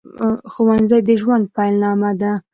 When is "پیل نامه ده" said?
1.55-2.31